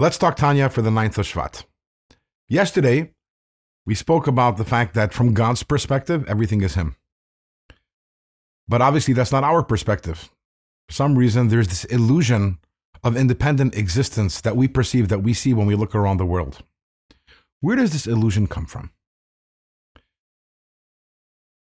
Let's 0.00 0.16
talk 0.16 0.36
Tanya 0.36 0.68
for 0.68 0.80
the 0.80 0.92
ninth 0.92 1.18
of 1.18 1.26
Shvat. 1.26 1.64
Yesterday, 2.48 3.14
we 3.84 3.96
spoke 3.96 4.28
about 4.28 4.56
the 4.56 4.64
fact 4.64 4.94
that 4.94 5.12
from 5.12 5.34
God's 5.34 5.64
perspective, 5.64 6.24
everything 6.28 6.62
is 6.62 6.76
Him. 6.76 6.94
But 8.68 8.80
obviously, 8.80 9.12
that's 9.12 9.32
not 9.32 9.42
our 9.42 9.64
perspective. 9.64 10.30
For 10.88 10.94
some 10.94 11.18
reason, 11.18 11.48
there's 11.48 11.66
this 11.66 11.84
illusion 11.86 12.58
of 13.02 13.16
independent 13.16 13.74
existence 13.74 14.40
that 14.42 14.54
we 14.54 14.68
perceive, 14.68 15.08
that 15.08 15.24
we 15.24 15.34
see 15.34 15.52
when 15.52 15.66
we 15.66 15.74
look 15.74 15.96
around 15.96 16.18
the 16.18 16.26
world. 16.26 16.62
Where 17.60 17.74
does 17.74 17.90
this 17.90 18.06
illusion 18.06 18.46
come 18.46 18.66
from? 18.66 18.92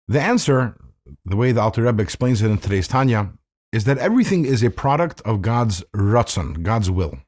The 0.09 0.19
answer, 0.19 0.75
the 1.23 1.37
way 1.37 1.53
the 1.53 1.61
Alter 1.61 1.83
Rebbe 1.83 2.03
explains 2.03 2.41
it 2.41 2.51
in 2.51 2.57
today's 2.57 2.89
Tanya, 2.89 3.31
is 3.71 3.85
that 3.85 3.99
everything 3.99 4.43
is 4.43 4.63
a 4.63 4.69
product 4.69 5.21
of 5.21 5.41
God's 5.41 5.81
ratzon, 5.95 6.63
God's 6.63 6.91
will. 6.91 7.19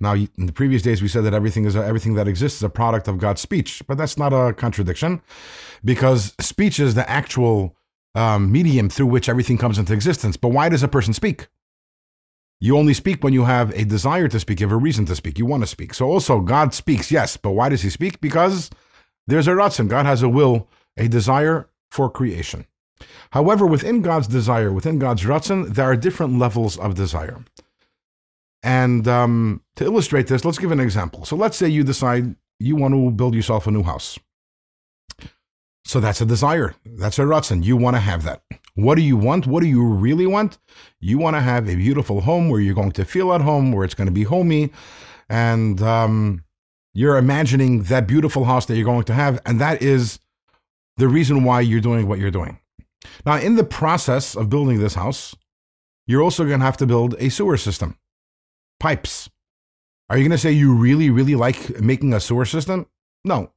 Now, 0.00 0.14
in 0.14 0.46
the 0.46 0.52
previous 0.52 0.82
days, 0.82 1.02
we 1.02 1.08
said 1.08 1.24
that 1.24 1.34
everything 1.34 1.66
is 1.66 1.76
everything 1.76 2.14
that 2.14 2.26
exists 2.26 2.58
is 2.58 2.64
a 2.64 2.70
product 2.70 3.06
of 3.06 3.18
God's 3.18 3.42
speech, 3.42 3.82
but 3.86 3.98
that's 3.98 4.16
not 4.16 4.32
a 4.32 4.54
contradiction, 4.54 5.20
because 5.84 6.34
speech 6.40 6.80
is 6.80 6.94
the 6.94 7.08
actual 7.08 7.76
um, 8.14 8.50
medium 8.50 8.88
through 8.88 9.06
which 9.06 9.28
everything 9.28 9.58
comes 9.58 9.78
into 9.78 9.92
existence. 9.92 10.36
But 10.36 10.48
why 10.48 10.70
does 10.70 10.82
a 10.82 10.88
person 10.88 11.12
speak? 11.12 11.48
You 12.62 12.76
only 12.76 12.94
speak 12.94 13.22
when 13.22 13.32
you 13.32 13.44
have 13.44 13.70
a 13.74 13.84
desire 13.84 14.28
to 14.28 14.40
speak, 14.40 14.60
you 14.60 14.66
have 14.66 14.72
a 14.72 14.76
reason 14.76 15.06
to 15.06 15.16
speak, 15.16 15.38
you 15.38 15.46
want 15.46 15.62
to 15.62 15.66
speak. 15.66 15.94
So 15.94 16.06
also, 16.06 16.40
God 16.40 16.74
speaks, 16.74 17.10
yes, 17.10 17.36
but 17.36 17.52
why 17.52 17.68
does 17.68 17.82
He 17.82 17.90
speak? 17.90 18.20
Because 18.20 18.70
there's 19.26 19.48
a 19.48 19.52
ratzon. 19.52 19.88
God 19.88 20.06
has 20.06 20.22
a 20.22 20.28
will, 20.28 20.68
a 20.96 21.08
desire 21.08 21.68
for 21.90 22.10
creation. 22.10 22.66
However, 23.30 23.64
within 23.64 24.02
God's 24.02 24.26
desire, 24.26 24.72
within 24.72 24.98
God's 24.98 25.24
ratzon, 25.24 25.74
there 25.74 25.86
are 25.86 25.96
different 25.96 26.38
levels 26.38 26.76
of 26.78 26.94
desire. 26.94 27.44
And 28.62 29.08
um, 29.08 29.62
to 29.76 29.84
illustrate 29.84 30.26
this, 30.26 30.44
let's 30.44 30.58
give 30.58 30.70
an 30.70 30.80
example. 30.80 31.24
So 31.24 31.36
let's 31.36 31.56
say 31.56 31.68
you 31.68 31.82
decide 31.82 32.36
you 32.58 32.76
want 32.76 32.94
to 32.94 33.10
build 33.10 33.34
yourself 33.34 33.66
a 33.66 33.70
new 33.70 33.82
house. 33.82 34.18
So 35.84 35.98
that's 35.98 36.20
a 36.20 36.26
desire. 36.26 36.74
That's 36.84 37.18
a 37.18 37.22
ratzon. 37.22 37.64
You 37.64 37.76
want 37.76 37.96
to 37.96 38.00
have 38.00 38.22
that. 38.24 38.42
What 38.74 38.94
do 38.94 39.02
you 39.02 39.16
want? 39.16 39.46
What 39.46 39.62
do 39.62 39.68
you 39.68 39.84
really 39.84 40.26
want? 40.26 40.58
You 41.00 41.18
want 41.18 41.36
to 41.36 41.40
have 41.40 41.68
a 41.68 41.74
beautiful 41.74 42.20
home 42.20 42.48
where 42.48 42.60
you're 42.60 42.74
going 42.74 42.92
to 42.92 43.04
feel 43.04 43.32
at 43.32 43.40
home, 43.40 43.72
where 43.72 43.84
it's 43.84 43.94
going 43.94 44.06
to 44.06 44.12
be 44.12 44.22
homey, 44.22 44.70
and 45.28 45.82
um, 45.82 46.44
you're 46.94 47.16
imagining 47.16 47.84
that 47.84 48.06
beautiful 48.06 48.44
house 48.44 48.66
that 48.66 48.76
you're 48.76 48.84
going 48.84 49.04
to 49.04 49.14
have, 49.14 49.40
and 49.44 49.60
that 49.60 49.82
is 49.82 50.20
the 50.96 51.08
reason 51.08 51.44
why 51.44 51.60
you're 51.60 51.80
doing 51.80 52.06
what 52.06 52.18
you're 52.18 52.30
doing. 52.30 52.58
Now, 53.24 53.38
in 53.38 53.56
the 53.56 53.64
process 53.64 54.36
of 54.36 54.50
building 54.50 54.78
this 54.78 54.94
house, 54.94 55.34
you're 56.06 56.22
also 56.22 56.44
going 56.44 56.60
to 56.60 56.66
have 56.66 56.76
to 56.78 56.86
build 56.86 57.16
a 57.18 57.30
sewer 57.30 57.56
system 57.56 57.96
pipes. 58.80 59.30
Are 60.08 60.16
you 60.16 60.24
going 60.24 60.32
to 60.32 60.38
say 60.38 60.50
you 60.50 60.74
really, 60.74 61.08
really 61.08 61.36
like 61.36 61.80
making 61.80 62.12
a 62.12 62.20
sewer 62.20 62.44
system? 62.44 62.86
No. 63.24 63.52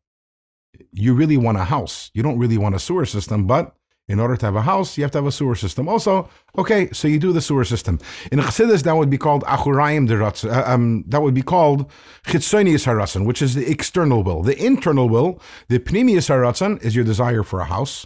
You 0.92 1.16
really 1.16 1.38
want 1.38 1.58
a 1.58 1.64
house. 1.64 2.12
You 2.14 2.22
don't 2.22 2.38
really 2.38 2.60
want 2.60 2.76
a 2.76 2.80
sewer 2.80 3.06
system, 3.06 3.48
but 3.48 3.76
in 4.08 4.20
order 4.20 4.36
to 4.36 4.46
have 4.46 4.56
a 4.56 4.62
house, 4.62 4.98
you 4.98 5.04
have 5.04 5.12
to 5.12 5.20
have 5.20 5.26
a 5.26 5.32
sewer 5.32 5.56
system. 5.56 5.88
Also, 5.88 6.30
okay, 6.58 6.90
so 6.92 7.08
you 7.08 7.18
do 7.18 7.32
the 7.32 7.42
sewer 7.42 7.64
system. 7.64 8.00
In 8.32 8.40
Chassidus, 8.40 8.84
that 8.84 8.96
would 8.96 9.10
be 9.10 9.18
called 9.18 9.44
Achurayim. 9.46 10.12
Uh, 10.12 10.64
um, 10.72 11.06
that 11.08 11.22
would 11.22 11.34
be 11.34 11.42
called 11.42 11.90
Chitzonius 12.26 12.86
haratzon, 12.86 13.26
which 13.26 13.42
is 13.42 13.56
the 13.56 13.70
external 13.70 14.22
will. 14.22 14.44
The 14.44 14.62
internal 14.62 15.08
will, 15.08 15.42
the 15.70 15.80
Pnimius 15.80 16.30
haratzon, 16.30 16.84
is 16.84 16.96
your 16.96 17.06
desire 17.06 17.44
for 17.44 17.62
a 17.62 17.66
house. 17.66 18.06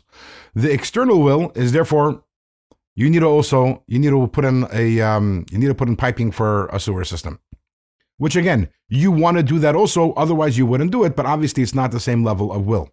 The 0.54 0.72
external 0.72 1.22
will 1.22 1.52
is 1.56 1.72
therefore 1.72 2.24
you 2.98 3.10
need 3.12 3.20
to 3.20 3.28
also 3.28 3.84
you 3.88 4.00
need 4.00 4.10
to 4.10 4.28
put 4.28 4.44
in 4.44 4.68
a 4.74 5.00
um, 5.00 5.46
you 5.52 5.58
need 5.58 5.68
to 5.68 5.76
put 5.76 5.88
in 5.88 5.96
piping 5.96 6.32
for 6.32 6.68
a 6.68 6.80
sewer 6.80 7.06
system 7.06 7.40
which 8.18 8.36
again 8.36 8.68
you 8.90 9.12
want 9.12 9.38
to 9.38 9.44
do 9.44 9.60
that 9.60 9.76
also 9.76 10.12
otherwise 10.14 10.58
you 10.58 10.66
wouldn't 10.66 10.92
do 10.92 11.06
it 11.06 11.16
but 11.16 11.26
obviously 11.26 11.64
it's 11.64 11.76
not 11.76 11.92
the 11.92 12.00
same 12.00 12.24
level 12.24 12.52
of 12.52 12.66
will. 12.66 12.90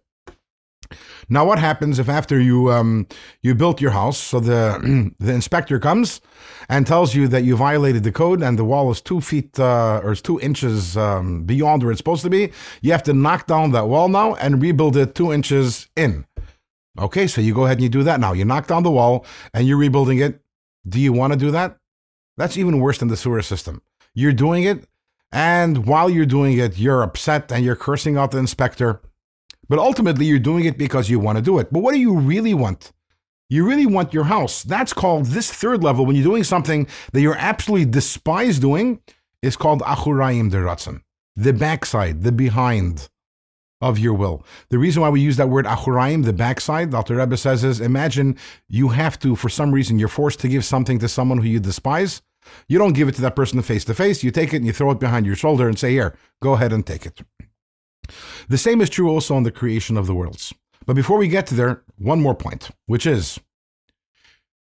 Now 1.27 1.43
what 1.43 1.57
happens 1.57 1.97
if 1.97 2.07
after 2.07 2.39
you 2.39 2.71
um, 2.71 3.07
you 3.41 3.55
built 3.55 3.81
your 3.81 3.91
house 3.91 4.19
so 4.19 4.39
the 4.39 5.11
the 5.19 5.33
inspector 5.33 5.79
comes 5.79 6.21
and 6.69 6.85
tells 6.85 7.15
you 7.15 7.27
that 7.29 7.43
you 7.43 7.55
violated 7.55 8.03
the 8.03 8.11
code 8.11 8.43
and 8.43 8.59
the 8.59 8.63
wall 8.63 8.91
is 8.91 9.01
two 9.01 9.21
feet 9.21 9.59
uh, 9.59 10.01
or 10.03 10.13
two 10.13 10.39
inches 10.39 10.95
um, 10.95 11.43
beyond 11.43 11.81
where 11.81 11.91
it's 11.91 11.99
supposed 11.99 12.23
to 12.23 12.29
be 12.29 12.51
you 12.83 12.91
have 12.91 13.01
to 13.03 13.13
knock 13.13 13.47
down 13.47 13.71
that 13.71 13.87
wall 13.87 14.07
now 14.07 14.35
and 14.35 14.61
rebuild 14.61 14.95
it 14.95 15.15
two 15.15 15.33
inches 15.33 15.89
in 15.95 16.25
Okay, 16.97 17.27
so 17.27 17.41
you 17.41 17.53
go 17.53 17.65
ahead 17.65 17.77
and 17.77 17.83
you 17.83 17.89
do 17.89 18.03
that 18.03 18.19
now. 18.19 18.33
You 18.33 18.45
knock 18.45 18.67
down 18.67 18.83
the 18.83 18.91
wall 18.91 19.25
and 19.53 19.67
you're 19.67 19.77
rebuilding 19.77 20.19
it. 20.19 20.41
Do 20.87 20.99
you 20.99 21.11
want 21.11 21.33
to 21.33 21.39
do 21.39 21.51
that? 21.51 21.77
That's 22.37 22.57
even 22.57 22.79
worse 22.79 22.99
than 22.99 23.09
the 23.09 23.17
sewer 23.17 23.41
system. 23.41 23.81
You're 24.13 24.33
doing 24.33 24.63
it, 24.63 24.87
and 25.31 25.85
while 25.85 26.09
you're 26.09 26.25
doing 26.25 26.57
it, 26.57 26.77
you're 26.77 27.01
upset 27.01 27.51
and 27.51 27.65
you're 27.65 27.75
cursing 27.75 28.17
out 28.17 28.31
the 28.31 28.37
inspector. 28.37 29.01
But 29.67 29.79
ultimately, 29.79 30.25
you're 30.25 30.39
doing 30.39 30.65
it 30.65 30.77
because 30.77 31.09
you 31.09 31.19
want 31.19 31.37
to 31.37 31.41
do 31.41 31.59
it. 31.59 31.73
But 31.73 31.79
what 31.79 31.93
do 31.93 31.99
you 31.99 32.17
really 32.17 32.53
want? 32.53 32.91
You 33.49 33.67
really 33.67 33.85
want 33.85 34.13
your 34.13 34.25
house. 34.25 34.63
That's 34.63 34.93
called 34.93 35.25
this 35.27 35.51
third 35.51 35.83
level. 35.83 36.05
When 36.05 36.15
you're 36.15 36.23
doing 36.23 36.43
something 36.43 36.87
that 37.11 37.21
you're 37.21 37.37
absolutely 37.37 37.85
despise 37.85 38.59
doing, 38.59 39.01
It's 39.45 39.55
called 39.55 39.81
achurayim 39.81 40.49
deratzon, 40.49 41.01
the 41.35 41.53
backside, 41.53 42.23
the 42.23 42.31
behind 42.31 43.09
of 43.81 43.99
your 43.99 44.13
will. 44.13 44.43
The 44.69 44.79
reason 44.79 45.01
why 45.01 45.09
we 45.09 45.21
use 45.21 45.37
that 45.37 45.49
word 45.49 45.65
achuraim, 45.65 46.25
the 46.25 46.33
backside, 46.33 46.91
the 46.91 47.03
Rebbe 47.09 47.37
says 47.37 47.63
is 47.63 47.81
imagine 47.81 48.37
you 48.67 48.89
have 48.89 49.19
to, 49.19 49.35
for 49.35 49.49
some 49.49 49.71
reason, 49.71 49.99
you're 49.99 50.07
forced 50.07 50.39
to 50.41 50.47
give 50.47 50.65
something 50.65 50.99
to 50.99 51.07
someone 51.07 51.39
who 51.39 51.47
you 51.47 51.59
despise. 51.59 52.21
You 52.67 52.77
don't 52.77 52.93
give 52.93 53.07
it 53.07 53.15
to 53.15 53.21
that 53.21 53.35
person 53.35 53.61
face 53.61 53.85
to 53.85 53.93
face. 53.93 54.23
You 54.23 54.31
take 54.31 54.53
it 54.53 54.57
and 54.57 54.65
you 54.65 54.73
throw 54.73 54.91
it 54.91 54.99
behind 54.99 55.25
your 55.25 55.35
shoulder 55.35 55.67
and 55.67 55.77
say, 55.77 55.91
Here, 55.91 56.15
go 56.41 56.53
ahead 56.53 56.73
and 56.73 56.85
take 56.85 57.05
it. 57.05 57.21
The 58.47 58.57
same 58.57 58.81
is 58.81 58.89
true 58.89 59.09
also 59.09 59.35
on 59.35 59.43
the 59.43 59.51
creation 59.51 59.97
of 59.97 60.07
the 60.07 60.13
worlds. 60.13 60.53
But 60.85 60.95
before 60.95 61.17
we 61.17 61.27
get 61.27 61.47
to 61.47 61.55
there, 61.55 61.83
one 61.97 62.21
more 62.21 62.35
point, 62.35 62.69
which 62.85 63.07
is 63.07 63.39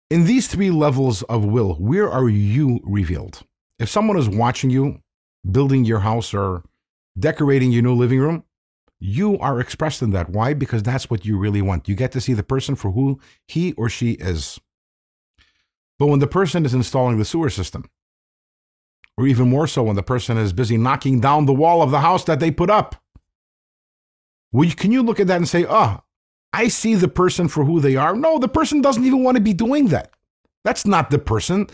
in 0.10 0.26
these 0.26 0.48
three 0.48 0.72
levels 0.72 1.24
of 1.24 1.44
will, 1.44 1.74
where 1.76 2.10
are 2.10 2.30
you 2.30 2.80
revealed? 2.84 3.42
If 3.80 3.90
someone 3.90 4.18
is 4.18 4.30
watching 4.30 4.70
you 4.70 5.02
building 5.50 5.84
your 5.84 6.00
house 6.00 6.34
or 6.34 6.64
decorating 7.20 7.72
your 7.72 7.84
new 7.84 7.96
living 7.96 8.20
room, 8.20 8.44
you 9.06 9.38
are 9.40 9.60
expressed 9.60 10.02
in 10.02 10.12
that. 10.12 10.30
Why? 10.30 10.54
Because 10.54 10.82
that's 10.82 11.10
what 11.10 11.26
you 11.26 11.38
really 11.38 11.62
want. 11.62 11.90
You 11.90 11.96
get 11.96 12.14
to 12.14 12.22
see 12.22 12.34
the 12.34 12.42
person 12.42 12.74
for 12.76 12.92
who 12.92 13.20
he 13.46 13.74
or 13.74 13.90
she 13.90 14.12
is. 14.14 14.62
But 16.00 16.08
when 16.08 16.20
the 16.20 16.28
person 16.28 16.66
is 16.66 16.74
installing 16.74 17.18
the 17.18 17.26
sewer 17.26 17.50
system, 17.50 17.90
or 19.18 19.28
even 19.28 19.50
more 19.50 19.68
so 19.68 19.84
when 19.84 19.98
the 19.98 20.04
person 20.04 20.38
is 20.38 20.54
busy 20.54 20.78
knocking 20.78 21.20
down 21.20 21.46
the 21.46 21.54
wall 21.54 21.82
of 21.82 21.92
the 21.92 22.00
house 22.00 22.24
that 22.24 22.40
they 22.40 22.50
put 22.50 22.70
up, 22.70 22.96
well, 24.54 24.70
can 24.72 24.94
you 24.94 25.04
look 25.04 25.20
at 25.20 25.28
that 25.28 25.36
and 25.36 25.50
say, 25.50 25.66
oh, 25.68 26.02
I 26.54 26.70
see 26.70 26.96
the 26.96 27.10
person 27.10 27.50
for 27.50 27.66
who 27.66 27.82
they 27.82 27.98
are? 27.98 28.16
No, 28.16 28.40
the 28.40 28.48
person 28.48 28.80
doesn't 28.80 29.04
even 29.04 29.22
want 29.22 29.36
to 29.36 29.44
be 29.44 29.54
doing 29.54 29.88
that. 29.90 30.12
That's 30.64 30.88
not 30.88 31.10
the 31.10 31.20
person. 31.20 31.68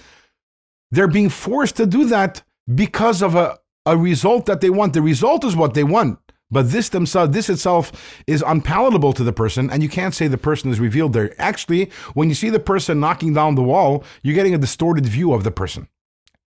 They're 0.90 1.08
being 1.08 1.30
forced 1.30 1.76
to 1.76 1.86
do 1.86 2.06
that 2.06 2.42
because 2.74 3.22
of 3.22 3.36
a, 3.36 3.60
a 3.86 3.96
result 3.96 4.48
that 4.48 4.62
they 4.62 4.72
want. 4.72 4.94
The 4.94 5.04
result 5.04 5.46
is 5.46 5.56
what 5.56 5.76
they 5.76 5.84
want. 5.84 6.18
But 6.52 6.72
this 6.72 6.90
themselves, 6.90 7.32
this 7.32 7.50
itself 7.50 7.92
is 8.26 8.44
unpalatable 8.46 9.14
to 9.14 9.24
the 9.24 9.34
person, 9.34 9.70
and 9.70 9.84
you 9.84 9.90
can't 9.90 10.16
say 10.16 10.28
the 10.28 10.38
person 10.38 10.72
is 10.72 10.80
revealed 10.80 11.14
there. 11.14 11.40
Actually, 11.40 11.92
when 12.16 12.28
you 12.28 12.36
see 12.36 12.50
the 12.50 12.60
person 12.60 13.00
knocking 13.00 13.34
down 13.34 13.56
the 13.56 13.64
wall, 13.64 14.04
you're 14.24 14.36
getting 14.36 14.56
a 14.56 14.60
distorted 14.60 15.06
view 15.06 15.34
of 15.34 15.44
the 15.44 15.52
person 15.52 15.88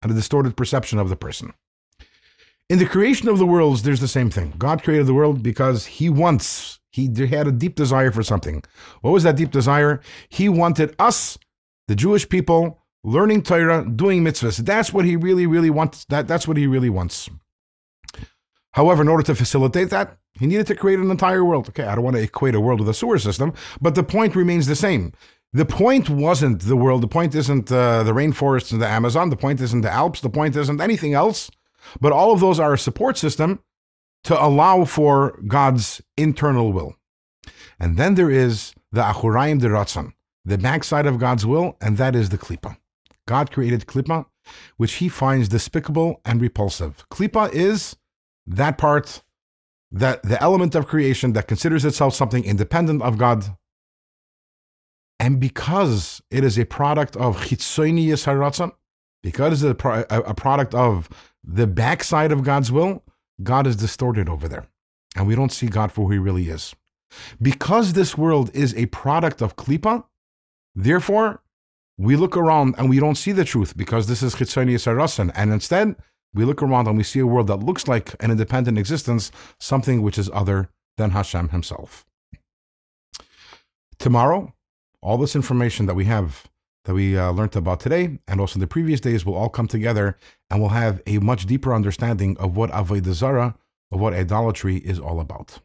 and 0.01 0.11
a 0.11 0.15
distorted 0.15 0.55
perception 0.55 0.99
of 0.99 1.09
the 1.09 1.17
person. 1.17 1.53
In 2.69 2.79
the 2.79 2.85
creation 2.85 3.27
of 3.27 3.39
the 3.39 3.45
worlds, 3.45 3.83
there's 3.83 3.99
the 3.99 4.07
same 4.07 4.29
thing. 4.29 4.53
God 4.57 4.83
created 4.83 5.07
the 5.07 5.13
world 5.13 5.43
because 5.43 5.85
He 5.85 6.09
wants, 6.09 6.79
He 6.91 7.07
had 7.27 7.47
a 7.47 7.51
deep 7.51 7.75
desire 7.75 8.11
for 8.11 8.23
something. 8.23 8.63
What 9.01 9.11
was 9.11 9.23
that 9.23 9.35
deep 9.35 9.51
desire? 9.51 9.99
He 10.29 10.47
wanted 10.47 10.95
us, 10.97 11.37
the 11.87 11.95
Jewish 11.95 12.29
people, 12.29 12.85
learning 13.03 13.41
Torah, 13.41 13.83
doing 13.83 14.23
mitzvahs. 14.23 14.59
That's 14.59 14.93
what 14.93 15.03
He 15.03 15.17
really, 15.17 15.45
really 15.45 15.69
wants. 15.69 16.05
That, 16.05 16.27
that's 16.27 16.47
what 16.47 16.57
He 16.57 16.67
really 16.67 16.89
wants. 16.89 17.29
However, 18.73 19.01
in 19.01 19.07
order 19.07 19.23
to 19.23 19.35
facilitate 19.35 19.89
that, 19.89 20.17
he 20.33 20.47
needed 20.47 20.67
to 20.67 20.75
create 20.75 20.99
an 20.99 21.11
entire 21.11 21.43
world. 21.43 21.69
Okay, 21.69 21.83
I 21.83 21.95
don't 21.95 22.03
want 22.03 22.15
to 22.15 22.21
equate 22.21 22.55
a 22.55 22.61
world 22.61 22.79
with 22.79 22.89
a 22.89 22.93
sewer 22.93 23.19
system, 23.19 23.53
but 23.81 23.95
the 23.95 24.03
point 24.03 24.35
remains 24.35 24.67
the 24.67 24.75
same. 24.75 25.13
The 25.51 25.65
point 25.65 26.09
wasn't 26.09 26.61
the 26.61 26.75
world. 26.75 27.01
The 27.01 27.07
point 27.07 27.33
isn't 27.33 27.71
uh, 27.71 28.03
the 28.03 28.13
rainforests 28.13 28.71
and 28.71 28.81
the 28.81 28.87
Amazon. 28.87 29.29
The 29.29 29.35
point 29.35 29.59
isn't 29.59 29.81
the 29.81 29.91
Alps. 29.91 30.21
The 30.21 30.29
point 30.29 30.55
isn't 30.55 30.79
anything 30.79 31.13
else. 31.13 31.49
But 31.99 32.11
all 32.11 32.31
of 32.31 32.39
those 32.39 32.59
are 32.59 32.73
a 32.73 32.77
support 32.77 33.17
system 33.17 33.63
to 34.25 34.41
allow 34.41 34.85
for 34.85 35.39
God's 35.47 36.01
internal 36.17 36.71
will. 36.71 36.95
And 37.79 37.97
then 37.97 38.13
there 38.15 38.29
is 38.29 38.75
the 38.91 39.01
Achurayim 39.01 39.59
de 39.59 39.69
Ratzon, 39.69 40.13
the 40.45 40.57
backside 40.57 41.07
of 41.07 41.19
God's 41.19 41.45
will, 41.45 41.77
and 41.81 41.97
that 41.97 42.15
is 42.15 42.29
the 42.29 42.37
Klippa. 42.37 42.77
God 43.27 43.51
created 43.51 43.87
Klippa, 43.87 44.25
which 44.77 44.93
he 44.93 45.09
finds 45.09 45.47
despicable 45.47 46.21
and 46.25 46.41
repulsive. 46.41 47.05
Klippa 47.09 47.51
is 47.53 47.95
that 48.49 48.77
part, 48.77 49.21
that 49.91 50.23
the 50.23 50.41
element 50.41 50.75
of 50.75 50.87
creation 50.87 51.33
that 51.33 51.47
considers 51.47 51.85
itself 51.85 52.13
something 52.13 52.43
independent 52.43 53.01
of 53.01 53.17
God, 53.17 53.55
and 55.19 55.39
because 55.39 56.21
it 56.31 56.43
is 56.43 56.57
a 56.57 56.65
product 56.65 57.15
of 57.15 57.37
chitzonius 57.37 58.25
haratzon, 58.25 58.71
because 59.21 59.63
it's 59.63 59.83
a, 59.83 60.05
a, 60.09 60.33
product 60.33 60.73
of 60.73 61.09
the 61.43 61.67
backside 61.67 62.31
of 62.31 62.43
God's 62.43 62.71
will, 62.71 63.03
God 63.43 63.67
is 63.67 63.75
distorted 63.75 64.29
over 64.29 64.47
there. 64.47 64.67
And 65.15 65.27
we 65.27 65.35
don't 65.35 65.51
see 65.51 65.67
God 65.67 65.91
for 65.91 66.05
who 66.05 66.13
he 66.13 66.17
really 66.19 66.49
is. 66.49 66.73
Because 67.41 67.93
this 67.93 68.17
world 68.17 68.49
is 68.53 68.73
a 68.75 68.85
product 68.87 69.41
of 69.41 69.57
klipa, 69.57 70.05
therefore, 70.73 71.41
we 71.97 72.15
look 72.15 72.37
around 72.37 72.75
and 72.77 72.89
we 72.89 72.99
don't 72.99 73.15
see 73.15 73.33
the 73.33 73.43
truth 73.43 73.75
because 73.75 74.07
this 74.07 74.23
is 74.23 74.35
chitzonius 74.35 74.87
haratzon. 74.87 75.31
And 75.35 75.51
instead, 75.51 75.97
we 76.33 76.45
look 76.45 76.61
around 76.61 76.87
and 76.87 76.97
we 76.97 77.03
see 77.03 77.19
a 77.19 77.27
world 77.27 77.47
that 77.47 77.63
looks 77.63 77.87
like 77.87 78.15
an 78.23 78.31
independent 78.31 78.77
existence, 78.77 79.31
something 79.59 80.01
which 80.01 80.17
is 80.17 80.29
other 80.33 80.69
than 80.97 81.11
Hashem 81.11 81.49
himself. 81.49 82.05
Tomorrow, 83.97 84.53
all 85.01 85.17
this 85.17 85.35
information 85.35 85.85
that 85.87 85.95
we 85.95 86.05
have 86.05 86.47
that 86.85 86.93
we 86.93 87.17
uh, 87.17 87.31
learned 87.31 87.55
about 87.55 87.79
today 87.79 88.19
and 88.27 88.39
also 88.39 88.59
the 88.59 88.67
previous 88.67 88.99
days 88.99 89.25
will 89.25 89.35
all 89.35 89.49
come 89.49 89.67
together 89.67 90.17
and 90.49 90.59
we'll 90.59 90.69
have 90.69 91.01
a 91.05 91.19
much 91.19 91.45
deeper 91.45 91.73
understanding 91.73 92.37
of 92.37 92.55
what 92.55 92.71
Avodah 92.71 93.13
Zarah, 93.13 93.55
of 93.91 93.99
what 93.99 94.13
idolatry 94.13 94.77
is 94.77 94.99
all 94.99 95.19
about. 95.19 95.59